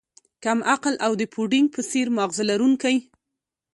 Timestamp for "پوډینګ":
1.33-1.67